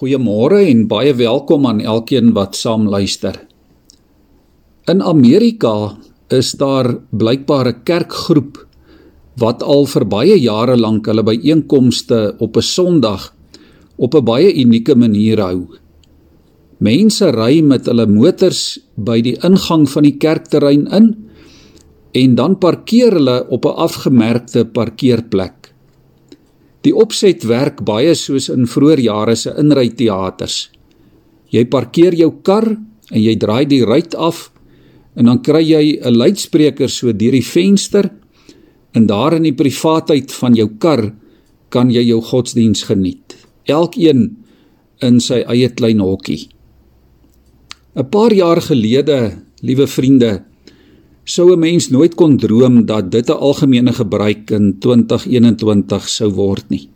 [0.00, 3.34] Goeiemôre en baie welkom aan elkeen wat saam luister.
[4.88, 5.92] In Amerika
[6.32, 8.56] is daar blykbaar 'n kerkgroep
[9.36, 13.34] wat al vir baie jare lank hulle byeenkomste op 'n Sondag
[13.96, 15.68] op 'n baie unieke manier hou.
[16.78, 21.14] Mense ry met hulle motors by die ingang van die kerkterrein in
[22.12, 25.59] en dan parkeer hulle op 'n afgemerkte parkeerplek.
[26.84, 30.70] Die opset werk baie soos in vroeë jare se inryteaters.
[31.52, 32.68] Jy parkeer jou kar
[33.10, 34.48] en jy draai die ruit af
[35.18, 38.10] en dan kry jy 'n luidspreker so deur die venster
[38.94, 41.12] en daar in die privaatheid van jou kar
[41.68, 43.36] kan jy jou godsdiens geniet.
[43.66, 44.36] Elkeen
[45.02, 46.48] in sy eie klein hokkie.
[47.96, 50.44] 'n Paar jaar gelede, liewe vriende,
[51.30, 56.64] sou 'n mens nooit kon droom dat dit 'n algemene gebruik in 2021 sou word
[56.70, 56.88] nie.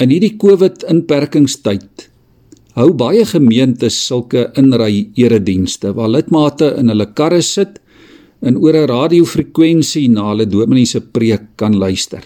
[0.00, 2.10] In hierdie COVID-inperkingstyd
[2.76, 7.80] hou baie gemeentes sulke inry eredienste waar lidmate in hulle karre sit
[8.42, 12.22] en oor 'n radiofrekwensie na hulle dominee se preek kan luister.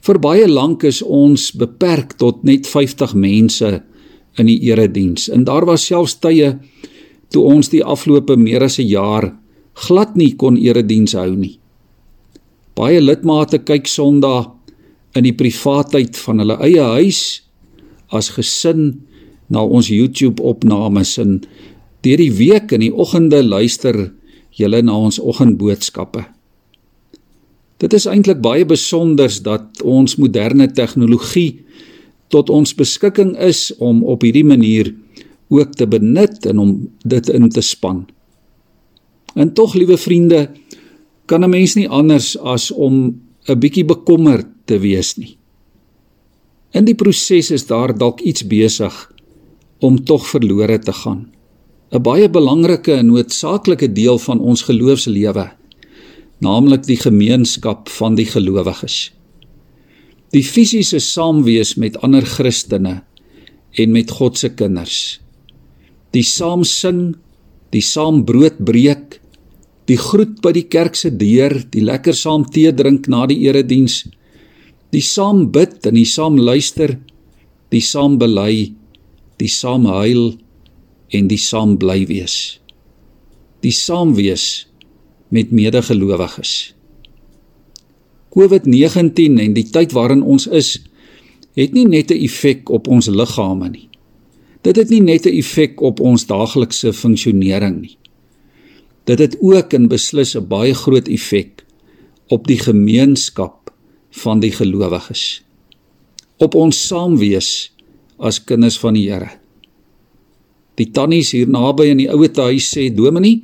[0.00, 3.82] Vir baie lank is ons beperk tot net 50 mense
[4.38, 6.58] in die erediens en daar was selfs tye
[7.36, 9.36] toe ons die afgelope meer as 'n jaar
[9.86, 11.60] glad nie kon erediens hou nie.
[12.74, 14.48] Baie lidmate kyk Sondag
[15.14, 17.42] in die privaatheid van hulle eie huis
[18.08, 19.04] as gesin
[19.48, 21.40] na ons YouTube opnames en
[22.02, 24.12] deur die week in die oggende luister
[24.50, 26.24] julle na ons oggendboodskappe.
[27.78, 31.60] Dit is eintlik baie besonders dat ons moderne tegnologie
[32.28, 34.94] tot ons beskikking is om op hierdie manier
[35.48, 36.72] ook te benut en om
[37.06, 38.06] dit in te span.
[39.34, 40.50] En tog, liewe vriende,
[41.26, 45.38] kan 'n mens nie anders as om 'n bietjie bekommerd te wees nie.
[46.70, 49.12] In die proses is daar dalk iets besig
[49.78, 51.30] om tog verlore te gaan.
[51.90, 55.50] 'n Baie belangrike en noodsaaklike deel van ons geloofslewe,
[56.38, 59.12] naamlik die gemeenskap van die gelowiges.
[60.30, 63.02] Die fisiese saamwees met ander Christene
[63.72, 65.20] en met God se kinders
[66.16, 67.14] die saam sing,
[67.74, 69.18] die saam brood breek,
[69.86, 74.04] die groet by die kerk se deur, die lekker saam tee drink na die erediens,
[74.94, 76.96] die saam bid en die saam luister,
[77.70, 78.72] die saam bely,
[79.36, 80.38] die saam huil
[81.12, 82.56] en die saam bly wees.
[83.62, 84.66] Die saam wees
[85.34, 86.54] met medegelowiges.
[88.36, 90.76] COVID-19 en die tyd waarin ons is,
[91.56, 93.88] het nie net 'n effek op ons liggame nie.
[94.66, 97.96] Dit het nie net 'n effek op ons daaglikse funksionering nie.
[99.04, 101.64] Dit het ook en beslis 'n baie groot effek
[102.28, 103.70] op die gemeenskap
[104.10, 105.42] van die gelowiges.
[106.36, 107.72] Op ons saamwees
[108.18, 109.30] as kinders van die Here.
[110.74, 113.42] Die tannies hier naby in die ouete huis sê Dominie,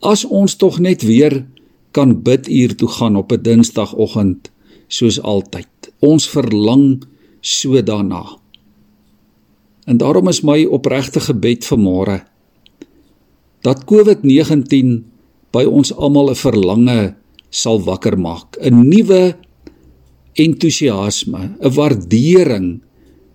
[0.00, 1.46] as ons tog net weer
[1.90, 4.50] kan bid uur toe gaan op 'n Dinsdagoggend
[4.88, 5.92] soos altyd.
[5.98, 7.04] Ons verlang
[7.40, 8.39] so daarna.
[9.84, 12.18] En daarom is my opregte gebed vir môre
[13.60, 14.92] dat COVID-19
[15.52, 17.14] by ons almal 'n verlange
[17.50, 19.36] sal wakker maak, 'n nuwe
[20.34, 22.80] entoesiasme, 'n waardering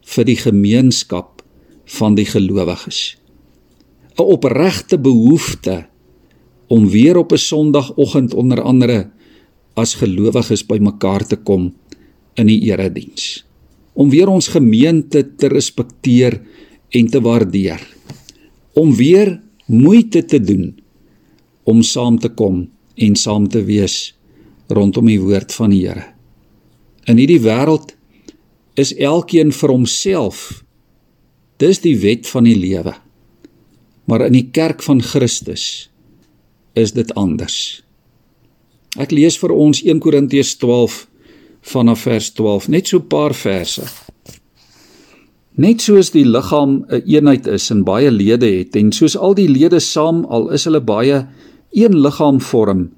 [0.02, 1.44] vir die gemeenskap
[1.86, 3.18] van die gelowiges.
[4.18, 5.86] 'n Opregte behoefte
[6.68, 9.12] om weer op 'n Sondagoggend onder andere
[9.76, 11.74] as gelowiges bymekaar te kom
[12.34, 13.46] in die erediens
[13.96, 16.42] om weer ons gemeente te respekteer
[16.96, 17.82] en te waardeer.
[18.76, 20.74] Om weer moeite te doen
[21.66, 24.14] om saam te kom en saam te wees
[24.68, 26.12] rondom die woord van die Here.
[27.10, 27.94] In hierdie wêreld
[28.82, 30.64] is elkeen vir homself.
[31.62, 32.96] Dis die wet van die lewe.
[34.06, 35.88] Maar in die kerk van Christus
[36.78, 37.86] is dit anders.
[39.00, 40.56] Ek lees vir ons 1 Korintiërs
[41.66, 43.82] vanaf vers 12, net so 'n paar verse.
[45.56, 49.34] Net soos die liggaam 'n een eenheid is en baie lede het en soos al
[49.34, 51.28] die lede saam al is hulle baie
[51.72, 52.90] een liggaam vorm,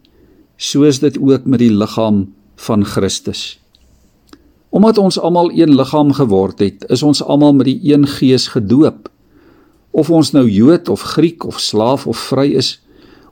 [0.57, 3.59] so is dit ook met die liggaam van Christus.
[4.69, 9.09] Omdat ons almal een liggaam geword het, is ons almal met die een gees gedoop.
[9.91, 12.81] Of ons nou Jood of Griek of slaaf of vry is,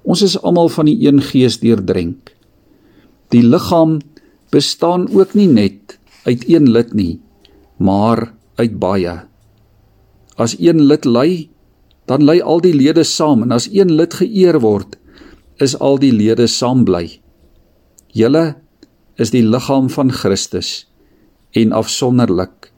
[0.02, 2.36] ons is almal van die een gees deurdrenk.
[3.30, 4.00] Die liggaam
[4.56, 7.20] bestaan ook nie net uit een lid nie,
[7.78, 9.16] maar uit baie.
[10.40, 11.50] As een lid ly,
[12.10, 14.98] dan ly al die lede saam en as een lid geëer word,
[15.64, 17.08] is al die lede saam bly.
[18.16, 18.56] Julle
[19.20, 20.86] is die liggaam van Christus
[21.56, 22.72] en afsonderlik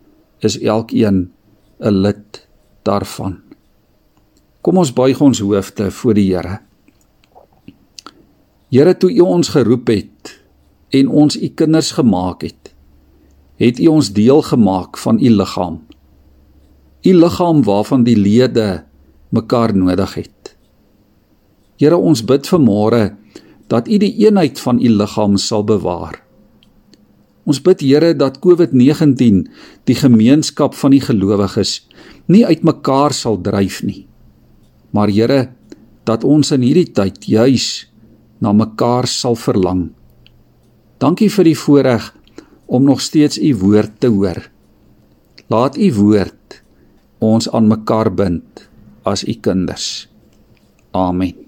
[0.45, 1.31] is elkeen
[1.79, 2.47] 'n lid
[2.83, 3.41] daarvan.
[4.61, 6.59] Kom ons buig ons hoofde voor die Here.
[8.69, 10.09] Here, toe U ons geroep het
[10.89, 12.73] en ons U kinders gemaak het,
[13.57, 15.81] het U ons deel gemaak van U liggaam.
[17.03, 18.83] U liggaam waarvan die lede
[19.29, 20.55] mekaar nodig het.
[21.77, 23.17] Here, ons bid vanmôre
[23.69, 26.21] dat U die eenheid van U liggaam sal bewaar.
[27.47, 29.43] Ons bid Here dat COVID-19
[29.87, 31.81] die gemeenskap van die gelowiges
[32.27, 34.07] nie uitmekaar sal dryf nie.
[34.91, 35.41] Maar Here,
[36.07, 37.87] dat ons in hierdie tyd juis
[38.39, 39.89] na mekaar sal verlang.
[40.97, 42.09] Dankie vir die voorreg
[42.65, 44.49] om nog steeds u woord te hoor.
[45.47, 46.61] Laat u woord
[47.23, 48.69] ons aan mekaar bind
[49.03, 50.07] as u kinders.
[50.91, 51.46] Amen.